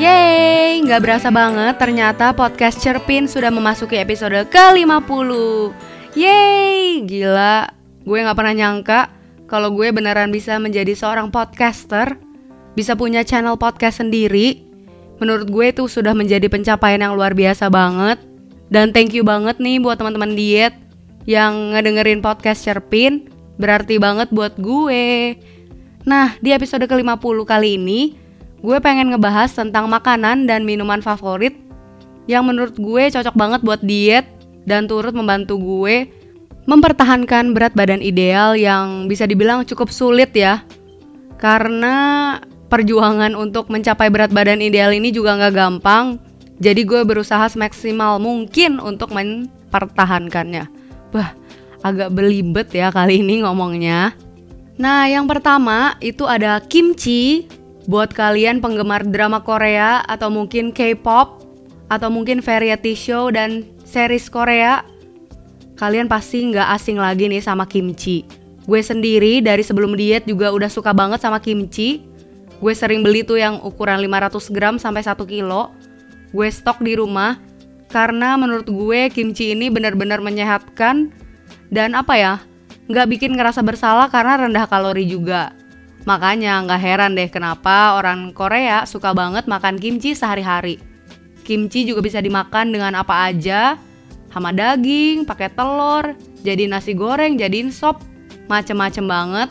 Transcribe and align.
Yeay, 0.00 0.80
nggak 0.80 1.04
berasa 1.04 1.28
banget 1.28 1.76
ternyata 1.76 2.32
podcast 2.32 2.80
Cerpin 2.80 3.28
sudah 3.28 3.52
memasuki 3.52 4.00
episode 4.00 4.48
ke-50 4.48 5.28
Yeay, 6.16 7.04
gila. 7.04 7.68
Gue 8.08 8.24
nggak 8.24 8.32
pernah 8.32 8.56
nyangka 8.56 9.12
kalau 9.44 9.68
gue 9.76 9.92
beneran 9.92 10.32
bisa 10.32 10.56
menjadi 10.56 10.96
seorang 10.96 11.28
podcaster 11.28 12.16
Bisa 12.72 12.96
punya 12.96 13.28
channel 13.28 13.60
podcast 13.60 14.00
sendiri. 14.00 14.64
Menurut 15.20 15.52
gue 15.52 15.68
itu 15.68 15.84
sudah 15.84 16.16
menjadi 16.16 16.48
pencapaian 16.48 17.04
yang 17.04 17.12
luar 17.12 17.36
biasa 17.36 17.68
banget. 17.68 18.24
Dan 18.72 18.96
thank 18.96 19.12
you 19.12 19.20
banget 19.20 19.60
nih 19.60 19.84
buat 19.84 20.00
teman-teman 20.00 20.32
diet 20.32 20.72
yang 21.28 21.76
ngedengerin 21.76 22.24
podcast 22.24 22.64
Cerpin. 22.64 23.28
Berarti 23.60 24.00
banget 24.00 24.32
buat 24.32 24.56
gue. 24.56 25.36
Nah, 26.08 26.40
di 26.40 26.56
episode 26.56 26.88
ke-50 26.88 27.36
kali 27.44 27.76
ini 27.76 28.19
gue 28.60 28.76
pengen 28.80 29.12
ngebahas 29.12 29.52
tentang 29.52 29.88
makanan 29.88 30.44
dan 30.44 30.68
minuman 30.68 31.00
favorit 31.00 31.56
yang 32.28 32.44
menurut 32.44 32.76
gue 32.76 33.08
cocok 33.08 33.34
banget 33.34 33.60
buat 33.64 33.80
diet 33.80 34.28
dan 34.68 34.84
turut 34.84 35.16
membantu 35.16 35.56
gue 35.56 36.20
mempertahankan 36.68 37.56
berat 37.56 37.72
badan 37.72 38.04
ideal 38.04 38.54
yang 38.54 39.08
bisa 39.08 39.24
dibilang 39.24 39.64
cukup 39.64 39.88
sulit 39.90 40.30
ya. 40.36 40.62
Karena 41.40 42.36
perjuangan 42.68 43.32
untuk 43.34 43.72
mencapai 43.72 44.12
berat 44.12 44.30
badan 44.30 44.60
ideal 44.60 44.92
ini 44.92 45.10
juga 45.10 45.34
nggak 45.40 45.54
gampang. 45.56 46.20
Jadi 46.60 46.84
gue 46.84 47.00
berusaha 47.02 47.48
semaksimal 47.48 48.20
mungkin 48.20 48.78
untuk 48.78 49.10
mempertahankannya. 49.16 50.68
Wah, 51.16 51.32
agak 51.80 52.12
belibet 52.12 52.68
ya 52.76 52.92
kali 52.92 53.24
ini 53.24 53.40
ngomongnya. 53.42 54.12
Nah, 54.76 55.08
yang 55.08 55.24
pertama 55.24 55.96
itu 56.04 56.28
ada 56.28 56.60
kimchi 56.60 57.48
Buat 57.88 58.12
kalian 58.12 58.60
penggemar 58.60 59.08
drama 59.08 59.40
Korea 59.40 60.04
atau 60.04 60.28
mungkin 60.28 60.74
K-pop 60.74 61.40
atau 61.88 62.08
mungkin 62.12 62.44
variety 62.44 62.92
show 62.92 63.32
dan 63.32 63.64
series 63.88 64.28
Korea, 64.28 64.84
kalian 65.80 66.04
pasti 66.04 66.44
nggak 66.52 66.68
asing 66.76 67.00
lagi 67.00 67.26
nih 67.26 67.40
sama 67.40 67.64
kimchi. 67.64 68.28
Gue 68.68 68.84
sendiri 68.84 69.40
dari 69.40 69.64
sebelum 69.64 69.96
diet 69.96 70.28
juga 70.28 70.52
udah 70.52 70.68
suka 70.68 70.92
banget 70.92 71.24
sama 71.24 71.40
kimchi. 71.40 72.04
Gue 72.60 72.76
sering 72.76 73.00
beli 73.00 73.24
tuh 73.24 73.40
yang 73.40 73.56
ukuran 73.64 74.04
500 74.04 74.52
gram 74.52 74.76
sampai 74.76 75.00
1 75.00 75.16
kilo. 75.24 75.72
Gue 76.30 76.52
stok 76.52 76.84
di 76.84 76.94
rumah 76.94 77.40
karena 77.88 78.36
menurut 78.36 78.68
gue 78.68 79.10
kimchi 79.10 79.56
ini 79.56 79.72
benar-benar 79.72 80.20
menyehatkan 80.22 81.10
dan 81.72 81.96
apa 81.96 82.14
ya, 82.14 82.34
nggak 82.86 83.08
bikin 83.16 83.34
ngerasa 83.34 83.64
bersalah 83.64 84.06
karena 84.12 84.46
rendah 84.46 84.68
kalori 84.68 85.08
juga. 85.08 85.56
Makanya 86.08 86.64
nggak 86.64 86.80
heran 86.80 87.12
deh 87.12 87.28
kenapa 87.28 88.00
orang 88.00 88.32
Korea 88.32 88.88
suka 88.88 89.12
banget 89.12 89.44
makan 89.44 89.76
kimchi 89.76 90.16
sehari-hari. 90.16 90.80
Kimchi 91.44 91.84
juga 91.84 92.00
bisa 92.00 92.22
dimakan 92.22 92.72
dengan 92.72 92.96
apa 92.96 93.28
aja, 93.28 93.76
sama 94.30 94.54
daging, 94.54 95.26
pakai 95.26 95.50
telur, 95.52 96.14
jadi 96.40 96.70
nasi 96.70 96.94
goreng, 96.94 97.36
jadiin 97.36 97.68
sop, 97.74 98.00
macem-macem 98.46 99.04
banget. 99.04 99.50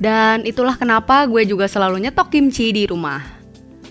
Dan 0.00 0.42
itulah 0.42 0.74
kenapa 0.74 1.28
gue 1.30 1.46
juga 1.46 1.70
selalu 1.70 2.08
nyetok 2.08 2.34
kimchi 2.34 2.74
di 2.74 2.84
rumah. 2.90 3.22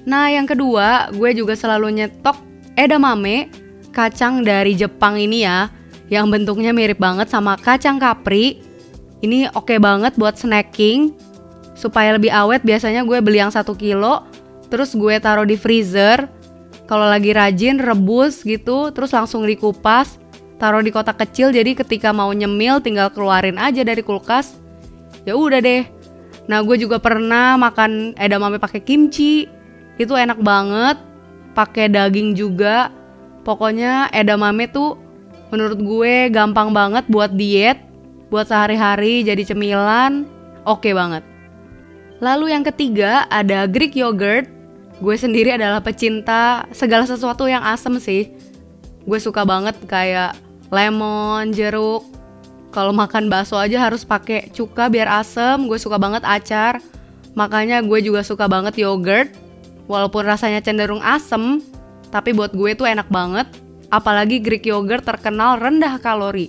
Nah 0.03 0.27
yang 0.27 0.43
kedua, 0.43 1.07
gue 1.15 1.31
juga 1.31 1.55
selalu 1.55 2.03
nyetok 2.03 2.35
edamame, 2.75 3.47
kacang 3.95 4.43
dari 4.43 4.75
Jepang 4.75 5.15
ini 5.15 5.47
ya, 5.47 5.71
yang 6.11 6.27
bentuknya 6.27 6.75
mirip 6.75 6.99
banget 6.99 7.31
sama 7.31 7.55
kacang 7.55 8.01
kapri. 8.01 8.59
Ini 9.23 9.55
oke 9.55 9.71
okay 9.71 9.79
banget 9.79 10.19
buat 10.19 10.35
snacking, 10.35 11.15
supaya 11.73 12.15
lebih 12.15 12.29
awet 12.29 12.61
biasanya 12.61 13.01
gue 13.03 13.19
beli 13.19 13.41
yang 13.41 13.53
satu 13.53 13.73
kilo 13.73 14.25
terus 14.69 14.97
gue 14.97 15.13
taruh 15.21 15.45
di 15.45 15.53
freezer. 15.53 16.25
Kalau 16.83 17.07
lagi 17.07 17.31
rajin 17.31 17.77
rebus 17.77 18.41
gitu 18.41 18.89
terus 18.89 19.13
langsung 19.13 19.45
dikupas 19.45 20.17
taruh 20.57 20.81
di 20.81 20.89
kotak 20.89 21.21
kecil. 21.21 21.53
Jadi 21.53 21.77
ketika 21.77 22.09
mau 22.09 22.33
nyemil 22.33 22.81
tinggal 22.81 23.13
keluarin 23.13 23.61
aja 23.61 23.85
dari 23.85 24.01
kulkas. 24.01 24.57
Ya 25.29 25.37
udah 25.37 25.61
deh. 25.61 25.85
Nah 26.49 26.59
gue 26.65 26.75
juga 26.75 26.99
pernah 26.99 27.55
makan 27.55 28.17
edamame 28.17 28.57
pakai 28.57 28.81
kimchi. 28.81 29.45
Itu 30.01 30.17
enak 30.17 30.41
banget. 30.41 30.97
Pakai 31.53 31.87
daging 31.93 32.33
juga. 32.33 32.89
Pokoknya 33.45 34.09
edamame 34.09 34.65
tuh 34.67 34.97
menurut 35.53 35.77
gue 35.77 36.33
gampang 36.33 36.73
banget 36.73 37.05
buat 37.07 37.29
diet 37.37 37.77
buat 38.33 38.49
sehari-hari 38.49 39.21
jadi 39.21 39.53
cemilan. 39.53 40.25
Oke 40.65 40.89
okay 40.89 40.93
banget 40.97 41.32
Lalu 42.23 42.55
yang 42.55 42.63
ketiga 42.63 43.27
ada 43.27 43.67
Greek 43.67 43.99
yogurt. 43.99 44.47
Gue 45.03 45.19
sendiri 45.19 45.51
adalah 45.51 45.83
pecinta 45.83 46.63
segala 46.71 47.03
sesuatu 47.03 47.43
yang 47.51 47.59
asem 47.67 47.99
sih. 47.99 48.31
Gue 49.03 49.19
suka 49.19 49.43
banget 49.43 49.75
kayak 49.91 50.39
lemon, 50.71 51.51
jeruk. 51.51 52.07
Kalau 52.71 52.95
makan 52.95 53.27
bakso 53.27 53.59
aja 53.59 53.75
harus 53.91 54.07
pakai 54.07 54.47
cuka 54.55 54.87
biar 54.87 55.19
asem. 55.19 55.67
Gue 55.67 55.75
suka 55.75 55.99
banget 55.99 56.23
acar. 56.23 56.79
Makanya 57.35 57.83
gue 57.83 57.99
juga 57.99 58.23
suka 58.23 58.47
banget 58.47 58.79
yogurt. 58.79 59.27
Walaupun 59.91 60.23
rasanya 60.23 60.63
cenderung 60.63 61.03
asem, 61.03 61.59
tapi 62.07 62.31
buat 62.31 62.55
gue 62.55 62.71
tuh 62.71 62.87
enak 62.87 63.11
banget. 63.11 63.51
Apalagi 63.91 64.39
Greek 64.39 64.63
yogurt 64.63 65.03
terkenal 65.03 65.59
rendah 65.59 65.99
kalori. 65.99 66.47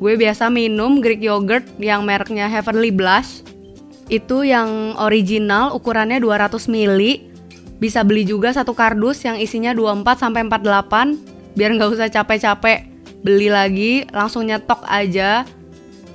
Gue 0.00 0.16
biasa 0.16 0.48
minum 0.48 1.04
Greek 1.04 1.20
yogurt 1.20 1.68
yang 1.76 2.00
mereknya 2.08 2.48
Heavenly 2.48 2.88
Blush 2.88 3.45
itu 4.06 4.46
yang 4.46 4.94
original 4.98 5.74
ukurannya 5.74 6.22
200 6.22 6.70
ml. 6.70 7.00
Bisa 7.76 8.00
beli 8.06 8.24
juga 8.24 8.54
satu 8.54 8.72
kardus 8.72 9.20
yang 9.26 9.36
isinya 9.36 9.76
24 9.76 10.22
sampai 10.22 10.48
48 10.48 11.56
biar 11.56 11.70
nggak 11.76 11.90
usah 11.92 12.08
capek-capek 12.12 12.88
beli 13.24 13.48
lagi, 13.50 14.06
langsung 14.14 14.46
nyetok 14.46 14.84
aja. 14.86 15.42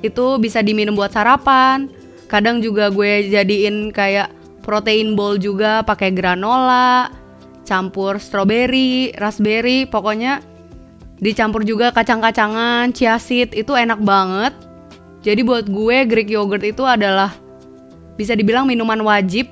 Itu 0.02 0.40
bisa 0.42 0.64
diminum 0.64 0.98
buat 0.98 1.14
sarapan. 1.14 1.92
Kadang 2.32 2.64
juga 2.64 2.88
gue 2.90 3.28
jadiin 3.28 3.92
kayak 3.92 4.32
protein 4.64 5.20
bowl 5.20 5.36
juga 5.36 5.84
pakai 5.84 6.16
granola, 6.16 7.12
campur 7.68 8.18
strawberry, 8.18 9.12
raspberry, 9.20 9.84
pokoknya 9.84 10.40
dicampur 11.22 11.68
juga 11.68 11.92
kacang-kacangan, 11.92 12.96
chia 12.96 13.20
seed 13.20 13.54
itu 13.54 13.76
enak 13.76 14.00
banget. 14.02 14.56
Jadi 15.22 15.46
buat 15.46 15.70
gue 15.70 16.08
Greek 16.10 16.34
yogurt 16.34 16.66
itu 16.66 16.82
adalah 16.82 17.30
bisa 18.22 18.38
dibilang 18.38 18.70
minuman 18.70 19.02
wajib. 19.02 19.50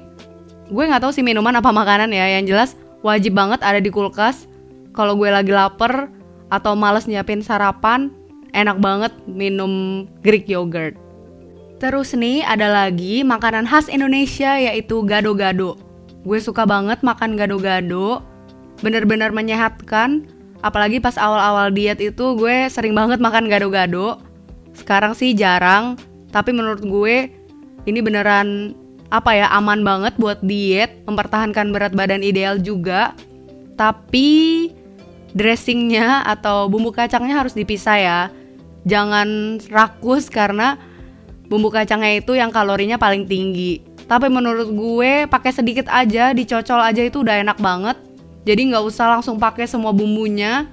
Gue 0.69 0.85
nggak 0.85 1.01
tahu 1.01 1.09
sih 1.09 1.25
minuman 1.25 1.57
apa 1.57 1.73
makanan 1.73 2.13
ya, 2.13 2.37
yang 2.37 2.45
jelas 2.45 2.77
wajib 3.01 3.33
banget 3.33 3.65
ada 3.65 3.81
di 3.81 3.89
kulkas. 3.89 4.45
Kalau 4.93 5.17
gue 5.17 5.33
lagi 5.33 5.49
lapar 5.49 6.13
atau 6.53 6.77
males 6.77 7.09
nyiapin 7.09 7.41
sarapan, 7.41 8.13
enak 8.53 8.77
banget 8.77 9.13
minum 9.25 10.05
Greek 10.21 10.45
yogurt. 10.45 10.93
Terus 11.79 12.13
nih 12.13 12.43
ada 12.43 12.67
lagi 12.69 13.23
makanan 13.23 13.65
khas 13.65 13.89
Indonesia 13.89 14.59
yaitu 14.59 15.01
gado-gado. 15.07 15.79
Gue 16.27 16.37
suka 16.43 16.67
banget 16.67 16.99
makan 17.01 17.39
gado-gado, 17.39 18.21
bener-bener 18.85 19.31
menyehatkan. 19.31 20.27
Apalagi 20.59 20.99
pas 20.99 21.15
awal-awal 21.15 21.71
diet 21.71 22.03
itu 22.03 22.35
gue 22.35 22.67
sering 22.67 22.91
banget 22.91 23.23
makan 23.23 23.47
gado-gado. 23.47 24.19
Sekarang 24.75 25.15
sih 25.15 25.31
jarang, 25.31 25.95
tapi 26.35 26.51
menurut 26.51 26.83
gue 26.83 27.31
ini 27.85 27.99
beneran 28.03 28.73
apa 29.09 29.33
ya 29.33 29.47
aman 29.53 29.81
banget 29.81 30.13
buat 30.21 30.39
diet, 30.45 31.01
mempertahankan 31.09 31.73
berat 31.73 31.93
badan 31.93 32.21
ideal 32.21 32.61
juga. 32.61 33.13
Tapi 33.79 34.69
dressingnya 35.33 36.25
atau 36.25 36.67
bumbu 36.67 36.93
kacangnya 36.93 37.39
harus 37.41 37.53
dipisah 37.53 37.97
ya. 37.97 38.21
Jangan 38.85 39.59
rakus 39.69 40.29
karena 40.29 40.77
bumbu 41.49 41.73
kacangnya 41.73 42.21
itu 42.21 42.37
yang 42.37 42.53
kalorinya 42.53 43.01
paling 43.01 43.25
tinggi. 43.25 43.81
Tapi 44.09 44.25
menurut 44.25 44.73
gue 44.73 45.29
pakai 45.29 45.53
sedikit 45.53 45.85
aja, 45.89 46.33
dicocol 46.33 46.81
aja 46.81 47.01
itu 47.05 47.21
udah 47.21 47.45
enak 47.45 47.57
banget. 47.61 47.97
Jadi 48.45 48.73
nggak 48.73 48.81
usah 48.81 49.19
langsung 49.19 49.37
pakai 49.37 49.69
semua 49.69 49.93
bumbunya. 49.93 50.65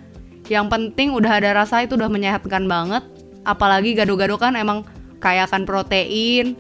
Yang 0.48 0.66
penting 0.72 1.12
udah 1.12 1.42
ada 1.42 1.52
rasa 1.52 1.84
itu 1.84 2.00
udah 2.00 2.08
menyehatkan 2.08 2.64
banget. 2.64 3.04
Apalagi 3.44 3.92
gado-gado 3.92 4.40
kan 4.40 4.56
emang 4.56 4.88
kaya 5.20 5.44
akan 5.44 5.68
protein, 5.68 6.56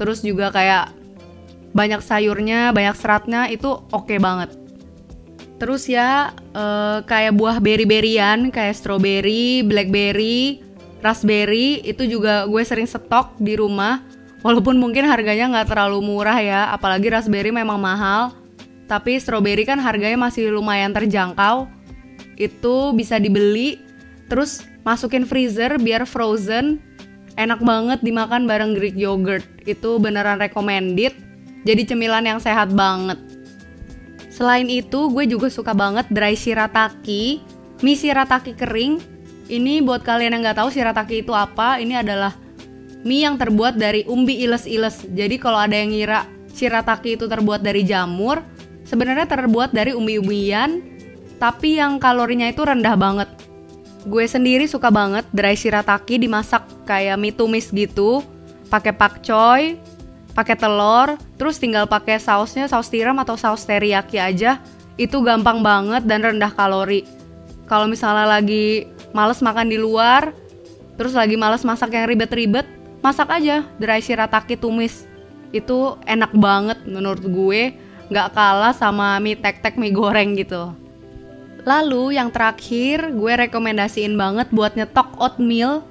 terus 0.00 0.24
juga 0.24 0.48
kayak 0.48 0.96
banyak 1.76 2.00
sayurnya, 2.00 2.72
banyak 2.72 2.96
seratnya 2.96 3.52
itu 3.52 3.68
oke 3.92 4.08
okay 4.08 4.16
banget. 4.16 4.56
Terus 5.60 5.84
ya 5.84 6.32
uh, 6.56 7.04
kayak 7.04 7.36
buah 7.36 7.60
beri-berian 7.60 8.48
kayak 8.48 8.80
strawberry, 8.80 9.60
blackberry, 9.60 10.64
raspberry 11.04 11.84
itu 11.84 12.08
juga 12.08 12.48
gue 12.48 12.62
sering 12.64 12.88
stok 12.88 13.36
di 13.36 13.60
rumah. 13.60 14.00
Walaupun 14.40 14.80
mungkin 14.80 15.04
harganya 15.04 15.52
nggak 15.52 15.68
terlalu 15.76 16.00
murah 16.00 16.40
ya, 16.40 16.72
apalagi 16.72 17.12
raspberry 17.12 17.52
memang 17.52 17.76
mahal. 17.76 18.32
Tapi 18.88 19.20
strawberry 19.20 19.68
kan 19.68 19.76
harganya 19.76 20.16
masih 20.16 20.48
lumayan 20.48 20.96
terjangkau. 20.96 21.68
Itu 22.40 22.96
bisa 22.96 23.20
dibeli, 23.20 23.84
terus 24.32 24.64
masukin 24.80 25.28
freezer 25.28 25.76
biar 25.76 26.08
frozen 26.08 26.80
enak 27.40 27.64
banget 27.64 28.04
dimakan 28.04 28.44
bareng 28.44 28.76
Greek 28.76 28.96
yogurt. 29.00 29.44
Itu 29.64 29.96
beneran 29.96 30.36
recommended. 30.36 31.16
Jadi 31.64 31.82
cemilan 31.88 32.24
yang 32.24 32.40
sehat 32.40 32.72
banget. 32.76 33.16
Selain 34.32 34.64
itu, 34.68 35.12
gue 35.12 35.28
juga 35.28 35.52
suka 35.52 35.76
banget 35.76 36.08
dry 36.08 36.32
shirataki, 36.32 37.44
mie 37.84 37.96
shirataki 37.96 38.56
kering. 38.56 38.96
Ini 39.50 39.84
buat 39.84 40.00
kalian 40.00 40.38
yang 40.38 40.42
nggak 40.46 40.62
tahu 40.62 40.70
shirataki 40.72 41.26
itu 41.26 41.34
apa, 41.36 41.76
ini 41.82 41.98
adalah 41.98 42.32
mie 43.04 43.26
yang 43.26 43.36
terbuat 43.36 43.76
dari 43.76 44.06
umbi 44.08 44.40
iles-iles. 44.40 45.04
Jadi 45.12 45.36
kalau 45.36 45.60
ada 45.60 45.76
yang 45.76 45.92
ngira 45.92 46.24
shirataki 46.54 47.20
itu 47.20 47.28
terbuat 47.28 47.60
dari 47.60 47.84
jamur, 47.84 48.40
sebenarnya 48.88 49.28
terbuat 49.28 49.74
dari 49.76 49.92
umbi-umbian, 49.92 50.80
tapi 51.36 51.76
yang 51.76 52.00
kalorinya 52.00 52.48
itu 52.48 52.64
rendah 52.64 52.96
banget. 52.96 53.28
Gue 54.08 54.24
sendiri 54.24 54.64
suka 54.64 54.88
banget 54.88 55.28
dry 55.28 55.52
shirataki 55.52 56.16
dimasak 56.16 56.64
kayak 56.88 57.20
mie 57.20 57.36
tumis 57.36 57.68
gitu, 57.68 58.24
pakai 58.72 58.96
pakcoy, 58.96 59.76
pakai 60.32 60.56
telur, 60.56 61.20
terus 61.36 61.60
tinggal 61.60 61.84
pakai 61.84 62.16
sausnya 62.16 62.64
saus 62.64 62.88
tiram 62.88 63.18
atau 63.20 63.36
saus 63.36 63.66
teriyaki 63.68 64.16
aja. 64.16 64.56
Itu 64.96 65.20
gampang 65.20 65.60
banget 65.60 66.08
dan 66.08 66.24
rendah 66.24 66.52
kalori. 66.52 67.04
Kalau 67.68 67.84
misalnya 67.84 68.24
lagi 68.24 68.88
males 69.12 69.44
makan 69.44 69.68
di 69.68 69.76
luar, 69.76 70.32
terus 70.96 71.12
lagi 71.12 71.36
males 71.36 71.60
masak 71.60 71.92
yang 71.92 72.08
ribet-ribet, 72.08 72.64
masak 73.04 73.28
aja 73.28 73.68
dry 73.76 74.00
shirataki 74.00 74.56
tumis. 74.56 75.04
Itu 75.52 76.00
enak 76.08 76.32
banget 76.32 76.80
menurut 76.88 77.20
gue, 77.20 77.76
nggak 78.08 78.32
kalah 78.32 78.72
sama 78.72 79.20
mie 79.20 79.36
tek-tek 79.36 79.76
mie 79.76 79.92
goreng 79.92 80.40
gitu. 80.40 80.72
Lalu 81.68 82.16
yang 82.16 82.32
terakhir 82.32 83.12
gue 83.12 83.32
rekomendasiin 83.48 84.16
banget 84.16 84.48
buat 84.52 84.72
nyetok 84.76 85.16
oatmeal. 85.20 85.84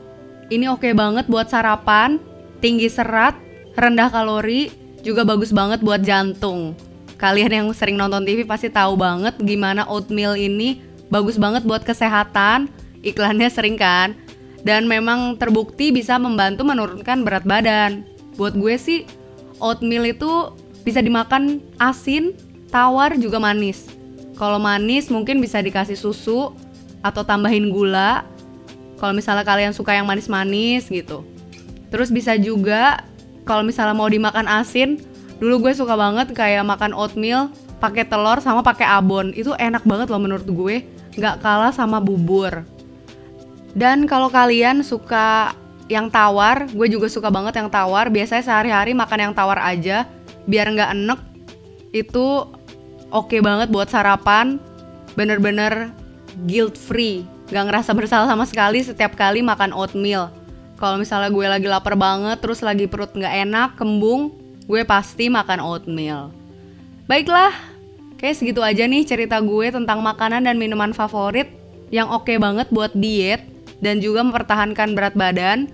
Ini 0.50 0.66
oke 0.74 0.90
okay 0.90 0.94
banget 0.98 1.30
buat 1.30 1.46
sarapan, 1.46 2.18
tinggi 2.58 2.90
serat, 2.90 3.38
rendah 3.78 4.10
kalori, 4.10 4.74
juga 5.06 5.22
bagus 5.22 5.54
banget 5.54 5.80
buat 5.86 6.02
jantung. 6.02 6.74
Kalian 7.20 7.52
yang 7.52 7.68
sering 7.76 8.00
nonton 8.00 8.26
TV 8.26 8.48
pasti 8.48 8.72
tahu 8.72 8.96
banget 8.96 9.36
gimana 9.44 9.86
oatmeal 9.86 10.34
ini 10.34 10.82
bagus 11.14 11.38
banget 11.38 11.68
buat 11.68 11.86
kesehatan. 11.86 12.72
Iklannya 13.06 13.48
sering 13.52 13.78
kan? 13.78 14.18
Dan 14.66 14.90
memang 14.90 15.40
terbukti 15.40 15.94
bisa 15.94 16.18
membantu 16.20 16.66
menurunkan 16.66 17.24
berat 17.24 17.46
badan. 17.46 18.04
Buat 18.36 18.58
gue 18.58 18.76
sih 18.80 19.00
oatmeal 19.62 20.08
itu 20.10 20.56
bisa 20.82 21.04
dimakan 21.04 21.62
asin, 21.78 22.34
tawar 22.72 23.14
juga 23.20 23.38
manis. 23.38 23.99
Kalau 24.40 24.56
manis 24.56 25.12
mungkin 25.12 25.44
bisa 25.44 25.60
dikasih 25.60 26.00
susu 26.00 26.56
atau 27.04 27.22
tambahin 27.28 27.68
gula. 27.68 28.24
Kalau 28.96 29.12
misalnya 29.12 29.44
kalian 29.44 29.76
suka 29.76 29.92
yang 29.92 30.08
manis-manis 30.08 30.88
gitu. 30.88 31.28
Terus 31.92 32.08
bisa 32.08 32.40
juga 32.40 33.04
kalau 33.44 33.68
misalnya 33.68 33.96
mau 33.96 34.08
dimakan 34.08 34.48
asin, 34.48 35.04
dulu 35.44 35.68
gue 35.68 35.74
suka 35.76 36.00
banget 36.00 36.32
kayak 36.32 36.64
makan 36.64 36.96
oatmeal 36.96 37.52
pakai 37.84 38.08
telur 38.08 38.40
sama 38.40 38.64
pakai 38.64 38.88
abon. 38.88 39.36
Itu 39.36 39.56
enak 39.60 39.84
banget 39.84 40.08
loh 40.12 40.22
menurut 40.24 40.48
gue, 40.48 40.88
nggak 41.20 41.44
kalah 41.44 41.76
sama 41.76 42.00
bubur. 42.00 42.64
Dan 43.76 44.08
kalau 44.08 44.28
kalian 44.32 44.84
suka 44.84 45.56
yang 45.90 46.12
tawar, 46.12 46.70
gue 46.70 46.88
juga 46.92 47.10
suka 47.10 47.34
banget 47.34 47.58
yang 47.58 47.72
tawar. 47.72 48.12
Biasanya 48.12 48.44
sehari-hari 48.46 48.92
makan 48.94 49.32
yang 49.32 49.34
tawar 49.34 49.58
aja, 49.64 50.06
biar 50.46 50.70
nggak 50.76 50.92
enek. 50.94 51.20
Itu 51.90 52.54
oke 53.10 53.30
okay 53.30 53.40
banget 53.42 53.70
buat 53.70 53.90
sarapan. 53.90 54.58
Bener-bener 55.18 55.92
guilt 56.46 56.78
free, 56.78 57.26
nggak 57.50 57.66
ngerasa 57.66 57.92
bersalah 57.98 58.30
sama 58.30 58.46
sekali 58.46 58.80
setiap 58.86 59.18
kali 59.18 59.42
makan 59.44 59.74
oatmeal. 59.74 60.32
Kalau 60.80 60.96
misalnya 60.96 61.28
gue 61.28 61.44
lagi 61.44 61.68
lapar 61.68 62.00
banget, 62.00 62.40
terus 62.40 62.64
lagi 62.64 62.88
perut 62.88 63.12
nggak 63.12 63.36
enak, 63.50 63.70
kembung, 63.76 64.32
gue 64.64 64.82
pasti 64.88 65.28
makan 65.28 65.60
oatmeal. 65.60 66.32
Baiklah, 67.10 67.52
kayak 68.16 68.38
segitu 68.40 68.64
aja 68.64 68.88
nih 68.88 69.04
cerita 69.04 69.44
gue 69.44 69.68
tentang 69.74 70.00
makanan 70.00 70.48
dan 70.48 70.56
minuman 70.56 70.96
favorit 70.96 71.52
yang 71.90 72.08
oke 72.08 72.30
okay 72.30 72.38
banget 72.40 72.70
buat 72.72 72.94
diet 72.96 73.44
dan 73.84 74.00
juga 74.00 74.24
mempertahankan 74.24 74.96
berat 74.96 75.18
badan. 75.18 75.68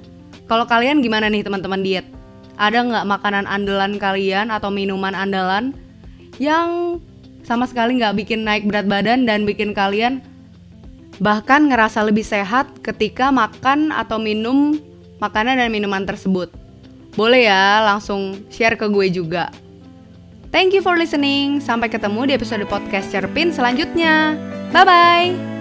Kalau 0.49 0.65
kalian 0.65 1.05
gimana 1.05 1.29
nih 1.29 1.45
teman-teman 1.45 1.85
diet? 1.85 2.07
Ada 2.55 2.87
nggak 2.87 3.05
makanan 3.05 3.45
andalan 3.45 3.99
kalian 3.99 4.47
atau 4.47 4.71
minuman 4.71 5.11
andalan 5.11 5.75
yang 6.39 6.97
sama 7.45 7.69
sekali 7.69 8.01
nggak 8.01 8.25
bikin 8.25 8.41
naik 8.41 8.65
berat 8.65 8.89
badan 8.89 9.29
dan 9.29 9.45
bikin 9.45 9.71
kalian 9.71 10.19
bahkan 11.23 11.71
ngerasa 11.71 12.03
lebih 12.03 12.25
sehat 12.27 12.67
ketika 12.83 13.31
makan 13.31 13.93
atau 13.95 14.19
minum 14.19 14.75
makanan 15.23 15.55
dan 15.55 15.71
minuman 15.71 16.03
tersebut. 16.03 16.51
Boleh 17.15 17.47
ya, 17.47 17.79
langsung 17.87 18.43
share 18.51 18.75
ke 18.75 18.91
gue 18.91 19.07
juga. 19.07 19.47
Thank 20.51 20.75
you 20.75 20.83
for 20.83 20.99
listening. 20.99 21.63
Sampai 21.63 21.87
ketemu 21.87 22.31
di 22.31 22.33
episode 22.35 22.63
podcast 22.67 23.11
Cerpin 23.11 23.55
selanjutnya. 23.55 24.35
Bye 24.75 24.83
bye. 24.83 25.54